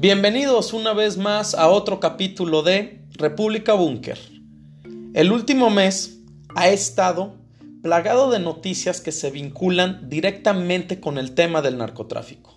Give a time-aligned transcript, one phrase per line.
[0.00, 4.18] Bienvenidos una vez más a otro capítulo de República Búnker.
[5.12, 6.20] El último mes
[6.54, 7.34] ha estado
[7.82, 12.56] plagado de noticias que se vinculan directamente con el tema del narcotráfico.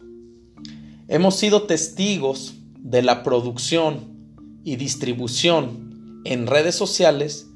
[1.10, 7.48] Hemos sido testigos de la producción y distribución en redes sociales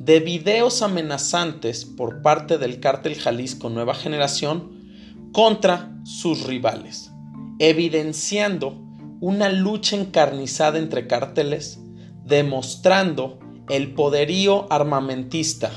[0.00, 7.12] de videos amenazantes por parte del cártel Jalisco Nueva Generación contra sus rivales,
[7.60, 8.87] evidenciando
[9.20, 11.80] una lucha encarnizada entre cárteles,
[12.24, 15.70] demostrando el poderío armamentista,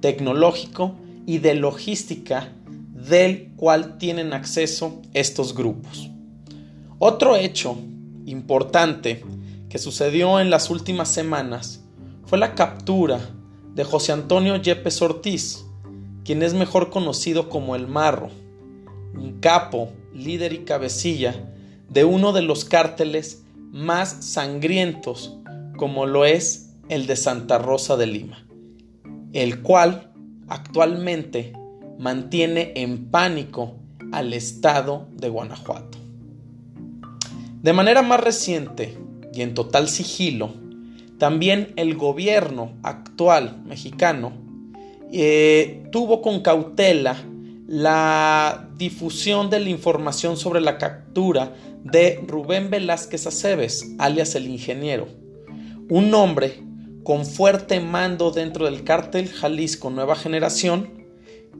[0.00, 2.52] tecnológico y de logística
[2.92, 6.10] del cual tienen acceso estos grupos.
[6.98, 7.76] Otro hecho
[8.26, 9.24] importante
[9.68, 11.84] que sucedió en las últimas semanas
[12.26, 13.20] fue la captura
[13.74, 15.64] de José Antonio Yepes Ortiz,
[16.24, 18.28] quien es mejor conocido como el Marro,
[19.14, 21.54] un capo, líder y cabecilla
[21.90, 25.36] de uno de los cárteles más sangrientos
[25.76, 28.46] como lo es el de Santa Rosa de Lima,
[29.32, 30.12] el cual
[30.48, 31.52] actualmente
[31.98, 33.74] mantiene en pánico
[34.12, 35.98] al estado de Guanajuato.
[37.62, 38.96] De manera más reciente
[39.34, 40.54] y en total sigilo,
[41.18, 44.32] también el gobierno actual mexicano
[45.12, 47.16] eh, tuvo con cautela
[47.66, 55.08] la difusión de la información sobre la captura de Rubén Velázquez Aceves, alias el ingeniero,
[55.88, 56.62] un hombre
[57.02, 61.06] con fuerte mando dentro del cártel Jalisco Nueva Generación,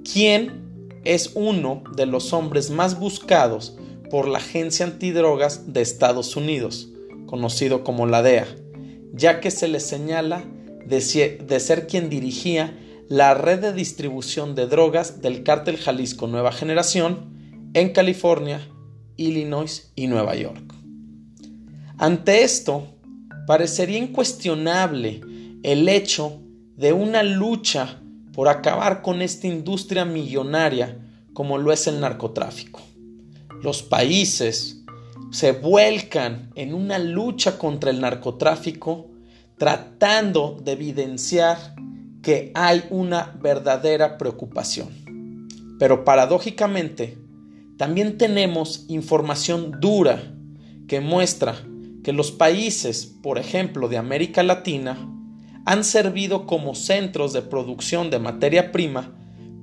[0.04, 3.76] quien es uno de los hombres más buscados
[4.10, 6.90] por la Agencia Antidrogas de Estados Unidos,
[7.26, 8.46] conocido como la DEA,
[9.12, 10.44] ya que se le señala
[10.86, 12.76] de, ser quien dirigía
[13.08, 18.68] la red de distribución de drogas del cártel Jalisco Nueva Generación en California,
[19.20, 20.74] Illinois y Nueva York.
[21.98, 22.86] Ante esto,
[23.46, 25.20] parecería incuestionable
[25.62, 26.40] el hecho
[26.76, 28.00] de una lucha
[28.32, 30.98] por acabar con esta industria millonaria
[31.34, 32.80] como lo es el narcotráfico.
[33.62, 34.82] Los países
[35.30, 39.10] se vuelcan en una lucha contra el narcotráfico
[39.58, 41.74] tratando de evidenciar
[42.22, 44.88] que hay una verdadera preocupación.
[45.78, 47.18] Pero paradójicamente,
[47.80, 50.34] también tenemos información dura
[50.86, 51.56] que muestra
[52.04, 54.98] que los países, por ejemplo, de América Latina,
[55.64, 59.14] han servido como centros de producción de materia prima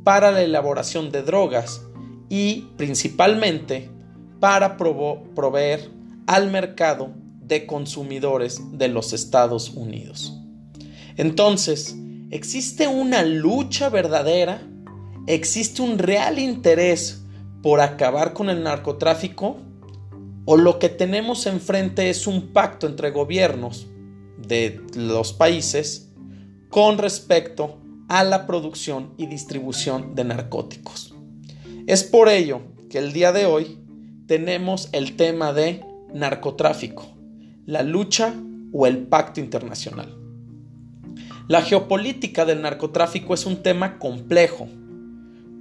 [0.03, 1.83] para la elaboración de drogas
[2.27, 3.91] y principalmente
[4.39, 5.91] para proveer
[6.25, 10.33] al mercado de consumidores de los Estados Unidos.
[11.17, 11.95] Entonces,
[12.31, 14.67] ¿existe una lucha verdadera?
[15.27, 17.26] ¿Existe un real interés
[17.61, 19.57] por acabar con el narcotráfico
[20.45, 23.87] o lo que tenemos enfrente es un pacto entre gobiernos
[24.37, 26.09] de los países
[26.69, 31.13] con respecto a la producción y distribución de narcóticos.
[31.87, 33.77] Es por ello que el día de hoy
[34.27, 37.07] tenemos el tema de narcotráfico,
[37.65, 38.33] la lucha
[38.71, 40.17] o el pacto internacional.
[41.47, 44.67] La geopolítica del narcotráfico es un tema complejo,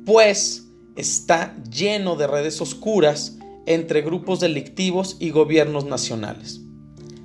[0.05, 0.66] pues
[0.97, 3.37] está lleno de redes oscuras
[3.67, 6.61] entre grupos delictivos y gobiernos nacionales.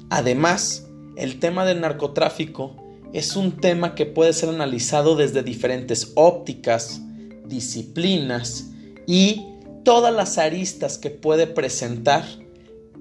[0.09, 2.75] Además, el tema del narcotráfico
[3.13, 7.01] es un tema que puede ser analizado desde diferentes ópticas,
[7.45, 8.69] disciplinas
[9.07, 9.45] y
[9.83, 12.23] todas las aristas que puede presentar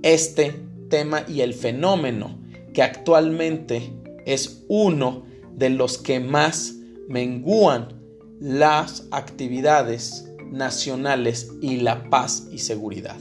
[0.02, 0.54] este
[0.88, 2.38] tema y el fenómeno
[2.72, 3.92] que actualmente
[4.26, 5.24] es uno
[5.56, 6.74] de los que más
[7.08, 8.00] mengúan
[8.40, 13.16] las actividades nacionales y la paz y seguridad.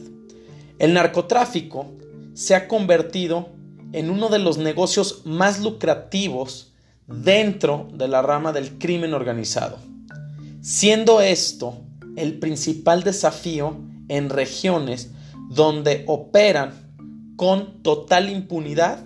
[0.79, 1.91] El narcotráfico
[2.33, 3.49] se ha convertido
[3.91, 6.73] en uno de los negocios más lucrativos
[7.07, 9.77] dentro de la rama del crimen organizado,
[10.61, 11.81] siendo esto
[12.15, 13.77] el principal desafío
[14.07, 15.11] en regiones
[15.49, 16.73] donde operan
[17.35, 19.03] con total impunidad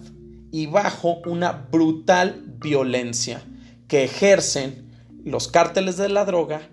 [0.52, 3.42] y bajo una brutal violencia
[3.88, 4.92] que ejercen
[5.24, 6.70] los cárteles de la droga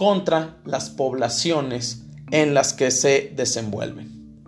[0.00, 4.46] contra las poblaciones en las que se desenvuelven.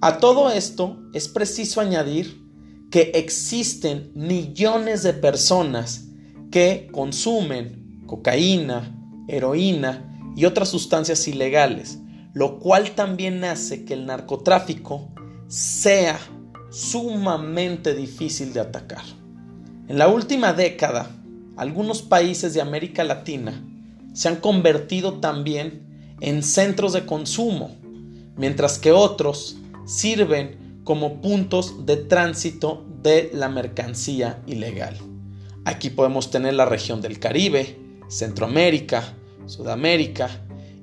[0.00, 2.42] A todo esto es preciso añadir
[2.90, 6.06] que existen millones de personas
[6.50, 8.98] que consumen cocaína,
[9.28, 12.00] heroína y otras sustancias ilegales,
[12.32, 15.08] lo cual también hace que el narcotráfico
[15.46, 16.18] sea
[16.72, 19.04] sumamente difícil de atacar.
[19.86, 21.14] En la última década,
[21.56, 23.70] algunos países de América Latina
[24.14, 27.76] se han convertido también en centros de consumo,
[28.36, 34.96] mientras que otros sirven como puntos de tránsito de la mercancía ilegal.
[35.66, 37.78] Aquí podemos tener la región del Caribe,
[38.08, 39.14] Centroamérica,
[39.46, 40.30] Sudamérica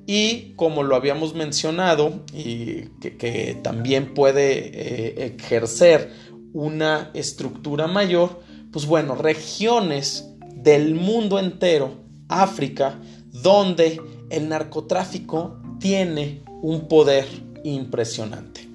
[0.06, 6.12] y como lo habíamos mencionado y que, también puede eh, ejercer
[6.52, 8.40] una estructura mayor,
[8.72, 13.00] pues bueno, regiones del mundo entero, África,
[13.42, 14.00] donde
[14.30, 17.26] el narcotráfico tiene un poder
[17.64, 18.68] impresionante.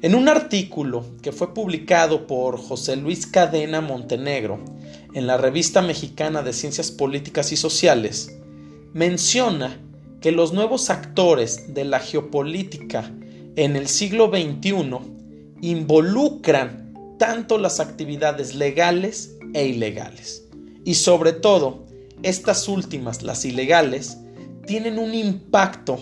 [0.00, 4.60] En un artículo que fue publicado por José Luis Cadena Montenegro
[5.12, 8.38] en la revista mexicana de Ciencias Políticas y Sociales,
[8.92, 9.80] menciona
[10.20, 13.12] que los nuevos actores de la geopolítica
[13.56, 14.72] en el siglo XXI
[15.60, 20.44] involucran tanto las actividades legales e ilegales.
[20.84, 21.87] Y sobre todo,
[22.22, 24.18] estas últimas, las ilegales,
[24.66, 25.98] tienen un impacto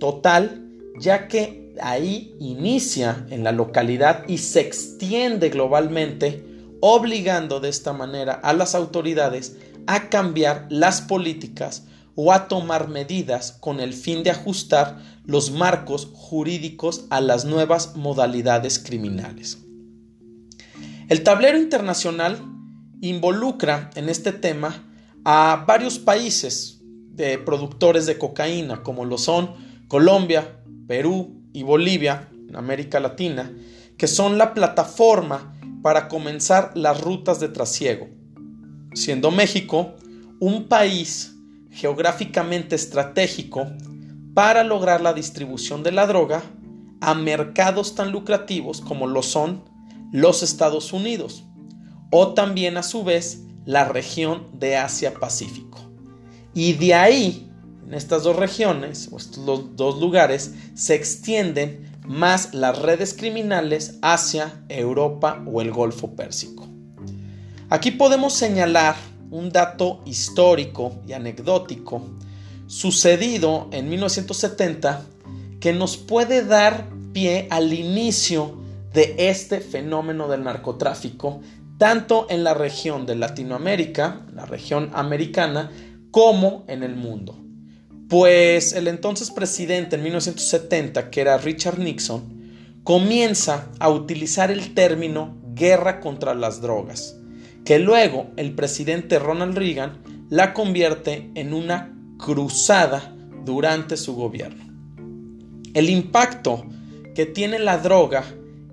[0.00, 0.60] total
[0.98, 6.44] ya que ahí inicia en la localidad y se extiende globalmente,
[6.80, 9.56] obligando de esta manera a las autoridades
[9.86, 16.08] a cambiar las políticas o a tomar medidas con el fin de ajustar los marcos
[16.12, 19.58] jurídicos a las nuevas modalidades criminales.
[21.08, 22.38] El tablero internacional
[23.00, 24.93] involucra en este tema
[25.24, 29.50] a varios países de productores de cocaína, como lo son
[29.88, 33.52] Colombia, Perú y Bolivia, en América Latina,
[33.96, 38.08] que son la plataforma para comenzar las rutas de trasiego,
[38.94, 39.94] siendo México
[40.40, 41.34] un país
[41.70, 43.66] geográficamente estratégico
[44.34, 46.42] para lograr la distribución de la droga
[47.00, 49.64] a mercados tan lucrativos como lo son
[50.12, 51.44] los Estados Unidos
[52.10, 55.78] o también a su vez la región de Asia-Pacífico.
[56.54, 57.50] Y de ahí,
[57.86, 64.62] en estas dos regiones o estos dos lugares, se extienden más las redes criminales hacia
[64.68, 66.68] Europa o el Golfo Pérsico.
[67.70, 68.94] Aquí podemos señalar
[69.30, 72.02] un dato histórico y anecdótico
[72.66, 75.04] sucedido en 1970
[75.60, 78.58] que nos puede dar pie al inicio
[78.92, 81.40] de este fenómeno del narcotráfico,
[81.78, 85.70] tanto en la región de Latinoamérica, la región americana,
[86.10, 87.38] como en el mundo.
[88.08, 95.36] Pues el entonces presidente en 1970, que era Richard Nixon, comienza a utilizar el término
[95.54, 97.16] guerra contra las drogas
[97.64, 104.64] que luego el presidente Ronald Reagan la convierte en una cruzada durante su gobierno.
[105.72, 106.64] El impacto
[107.14, 108.24] que tiene la droga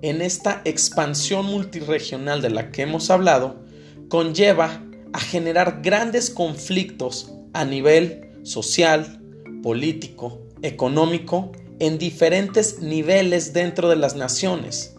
[0.02, 3.62] en esta expansión multiregional de la que hemos hablado
[4.08, 9.20] conlleva a generar grandes conflictos a nivel social,
[9.62, 14.94] político, económico, en diferentes niveles dentro de las naciones,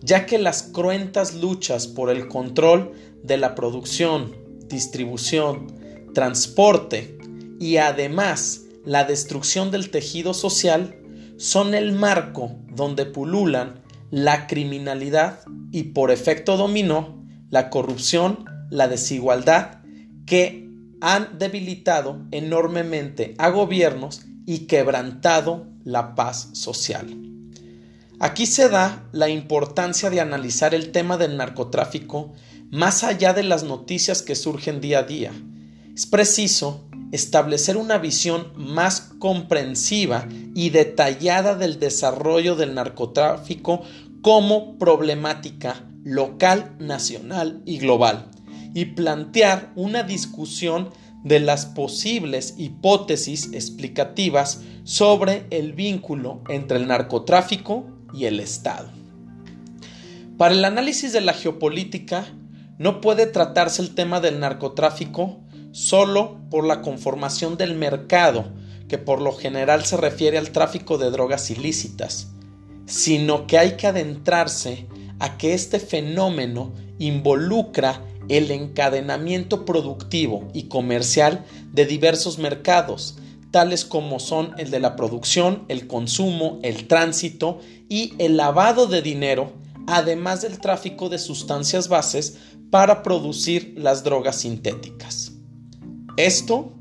[0.00, 2.92] ya que las cruentas luchas por el control
[3.22, 4.34] de la producción,
[4.66, 5.72] distribución,
[6.14, 7.18] transporte
[7.60, 10.96] y además la destrucción del tejido social
[11.36, 13.83] son el marco donde pululan
[14.14, 15.40] la criminalidad
[15.72, 19.80] y por efecto dominó la corrupción, la desigualdad
[20.24, 20.70] que
[21.00, 27.08] han debilitado enormemente a gobiernos y quebrantado la paz social.
[28.20, 32.32] Aquí se da la importancia de analizar el tema del narcotráfico
[32.70, 35.32] más allá de las noticias que surgen día a día.
[35.92, 36.84] Es preciso
[37.14, 43.82] establecer una visión más comprensiva y detallada del desarrollo del narcotráfico
[44.24, 48.30] como problemática local, nacional y global,
[48.72, 50.88] y plantear una discusión
[51.24, 58.88] de las posibles hipótesis explicativas sobre el vínculo entre el narcotráfico y el Estado.
[60.38, 62.24] Para el análisis de la geopolítica,
[62.78, 65.38] no puede tratarse el tema del narcotráfico
[65.72, 68.54] solo por la conformación del mercado,
[68.88, 72.33] que por lo general se refiere al tráfico de drogas ilícitas,
[72.86, 74.86] sino que hay que adentrarse
[75.18, 83.16] a que este fenómeno involucra el encadenamiento productivo y comercial de diversos mercados,
[83.50, 89.02] tales como son el de la producción, el consumo, el tránsito y el lavado de
[89.02, 89.52] dinero,
[89.86, 92.38] además del tráfico de sustancias bases
[92.70, 95.32] para producir las drogas sintéticas.
[96.16, 96.72] Esto,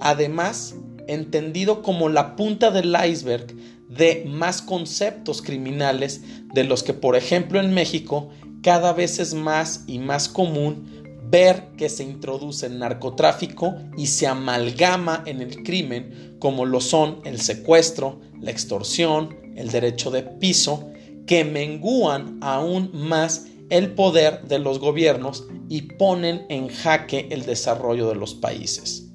[0.00, 0.74] además,
[1.08, 3.54] entendido como la punta del iceberg
[3.88, 6.22] de más conceptos criminales
[6.52, 8.30] de los que, por ejemplo, en México
[8.62, 14.26] cada vez es más y más común ver que se introduce el narcotráfico y se
[14.26, 20.90] amalgama en el crimen como lo son el secuestro, la extorsión, el derecho de piso,
[21.26, 28.08] que mengúan aún más el poder de los gobiernos y ponen en jaque el desarrollo
[28.08, 29.08] de los países.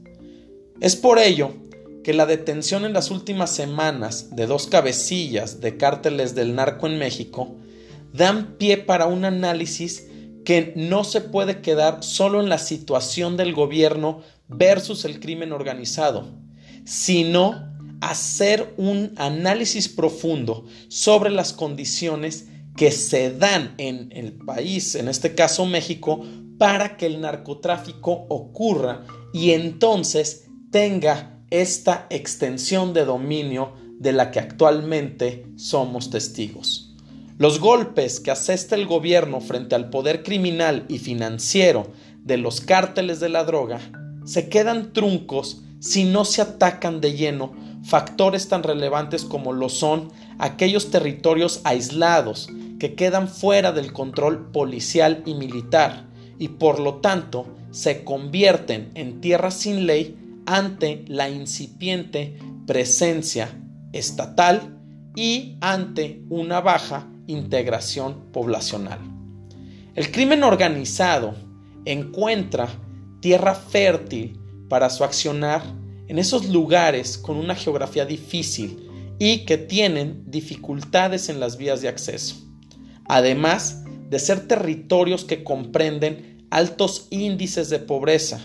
[0.82, 1.54] Es por ello
[2.04, 6.98] que la detención en las últimas semanas de dos cabecillas de cárteles del narco en
[6.98, 7.56] México
[8.14, 10.08] dan pie para un análisis
[10.46, 16.28] que no se puede quedar solo en la situación del gobierno versus el crimen organizado,
[16.86, 17.70] sino
[18.02, 25.36] hacer un análisis profundo sobre las condiciones que se dan en el país, en este
[25.36, 26.26] caso México,
[26.58, 34.40] para que el narcotráfico ocurra y entonces tenga esta extensión de dominio de la que
[34.40, 36.96] actualmente somos testigos.
[37.38, 41.88] Los golpes que asesta el gobierno frente al poder criminal y financiero
[42.24, 43.80] de los cárteles de la droga
[44.26, 47.54] se quedan truncos si no se atacan de lleno
[47.84, 55.24] factores tan relevantes como lo son aquellos territorios aislados que quedan fuera del control policial
[55.26, 60.19] y militar y por lo tanto se convierten en tierras sin ley
[60.50, 63.50] ante la incipiente presencia
[63.94, 64.80] estatal
[65.16, 68.98] y ante una baja integración poblacional.
[69.94, 71.36] El crimen organizado
[71.86, 72.68] encuentra
[73.22, 74.40] tierra fértil
[74.70, 75.62] para su accionar
[76.08, 78.90] en esos lugares con una geografía difícil
[79.20, 82.38] y que tienen dificultades en las vías de acceso,
[83.06, 88.40] además de ser territorios que comprenden altos índices de pobreza,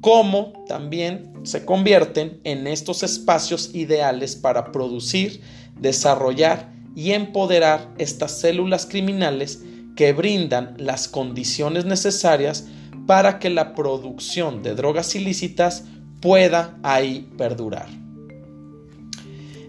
[0.00, 5.40] como también se convierten en estos espacios ideales para producir,
[5.80, 9.62] desarrollar y empoderar estas células criminales
[9.96, 12.66] que brindan las condiciones necesarias
[13.06, 15.84] para que la producción de drogas ilícitas
[16.20, 17.88] pueda ahí perdurar.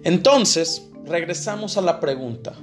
[0.03, 2.53] Entonces, regresamos a la pregunta,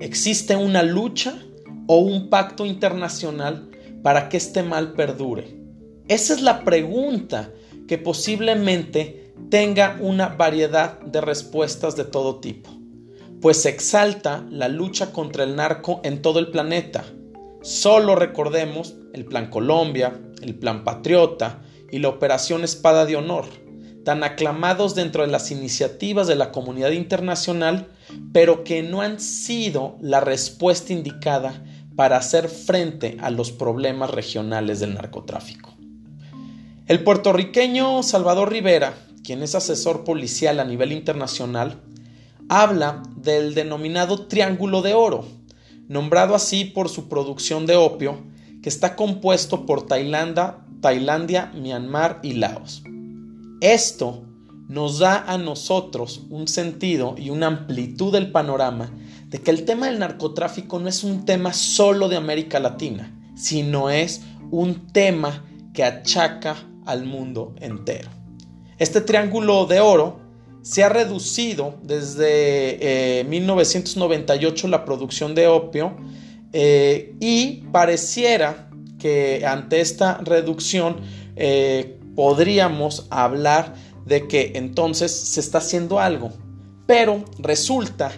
[0.00, 1.38] ¿existe una lucha
[1.86, 3.70] o un pacto internacional
[4.02, 5.65] para que este mal perdure?
[6.08, 7.50] Esa es la pregunta
[7.88, 12.70] que posiblemente tenga una variedad de respuestas de todo tipo,
[13.40, 17.04] pues exalta la lucha contra el narco en todo el planeta.
[17.62, 23.46] Solo recordemos el Plan Colombia, el Plan Patriota y la Operación Espada de Honor,
[24.04, 27.88] tan aclamados dentro de las iniciativas de la comunidad internacional,
[28.32, 31.64] pero que no han sido la respuesta indicada
[31.96, 35.75] para hacer frente a los problemas regionales del narcotráfico.
[36.86, 41.82] El puertorriqueño Salvador Rivera, quien es asesor policial a nivel internacional,
[42.48, 45.24] habla del denominado Triángulo de Oro,
[45.88, 48.22] nombrado así por su producción de opio,
[48.62, 52.84] que está compuesto por Tailandia, Tailandia, Myanmar y Laos.
[53.60, 54.22] Esto
[54.68, 58.92] nos da a nosotros un sentido y una amplitud del panorama
[59.26, 63.90] de que el tema del narcotráfico no es un tema solo de América Latina, sino
[63.90, 68.08] es un tema que achaca al mundo entero.
[68.78, 70.20] Este triángulo de oro
[70.62, 75.96] se ha reducido desde 1998 eh, la producción de opio
[76.52, 80.96] eh, y pareciera que ante esta reducción
[81.36, 83.74] eh, podríamos hablar
[84.04, 86.32] de que entonces se está haciendo algo.
[86.86, 88.10] Pero resulta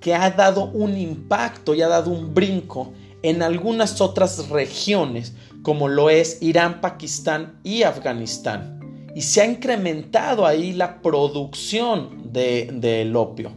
[0.00, 5.32] que ha dado un impacto y ha dado un brinco en algunas otras regiones
[5.64, 8.80] como lo es Irán, Pakistán y Afganistán.
[9.16, 13.50] Y se ha incrementado ahí la producción del de, opio.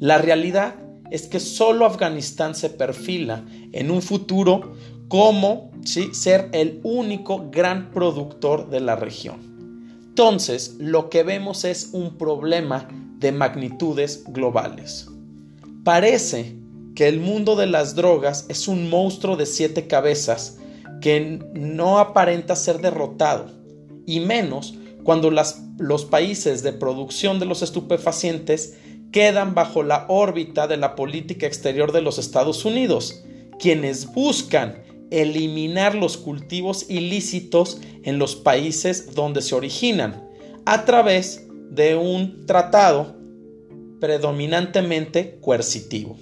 [0.00, 0.74] La realidad
[1.12, 4.72] es que solo Afganistán se perfila en un futuro
[5.06, 9.36] como ser el único gran productor de la región.
[10.08, 15.08] Entonces, lo que vemos es un problema de magnitudes globales.
[15.84, 16.56] Parece
[16.96, 20.58] que el mundo de las drogas es un monstruo de siete cabezas
[21.04, 23.50] que no aparenta ser derrotado,
[24.06, 28.78] y menos cuando los países de producción de los estupefacientes
[29.12, 33.22] quedan bajo la órbita de la política exterior de los Estados Unidos,
[33.58, 40.26] quienes buscan eliminar los cultivos ilícitos en los países donde se originan,
[40.64, 43.14] a través de un tratado
[44.00, 46.16] predominantemente coercitivo.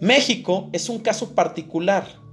[0.00, 2.23] México es un caso particular,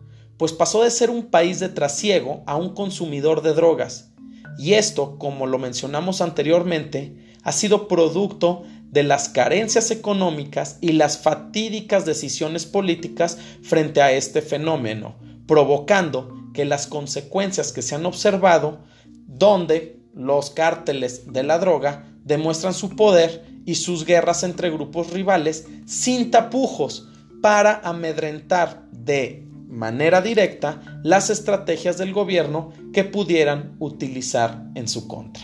[0.42, 4.10] pues pasó de ser un país de trasiego a un consumidor de drogas.
[4.58, 11.20] Y esto, como lo mencionamos anteriormente, ha sido producto de las carencias económicas y las
[11.20, 15.14] fatídicas decisiones políticas frente a este fenómeno,
[15.46, 18.80] provocando que las consecuencias que se han observado,
[19.28, 25.68] donde los cárteles de la droga demuestran su poder y sus guerras entre grupos rivales
[25.86, 27.10] sin tapujos,
[27.44, 35.44] para amedrentar de manera directa las estrategias del gobierno que pudieran utilizar en su contra.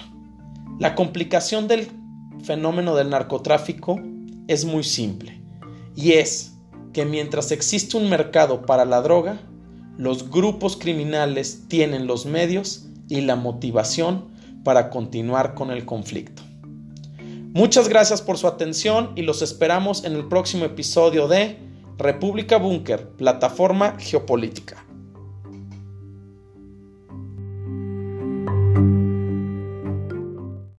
[0.80, 1.88] La complicación del
[2.44, 4.00] fenómeno del narcotráfico
[4.48, 5.42] es muy simple
[5.96, 6.54] y es
[6.94, 9.40] que mientras existe un mercado para la droga,
[9.98, 14.26] los grupos criminales tienen los medios y la motivación
[14.64, 16.44] para continuar con el conflicto.
[17.54, 21.67] Muchas gracias por su atención y los esperamos en el próximo episodio de
[22.00, 24.87] República Búnker, plataforma geopolítica.